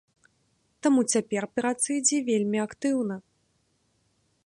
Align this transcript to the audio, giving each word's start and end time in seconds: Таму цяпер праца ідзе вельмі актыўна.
Таму 0.87 1.01
цяпер 1.17 1.43
праца 1.59 1.87
ідзе 1.99 2.19
вельмі 2.31 2.59
актыўна. 2.67 3.15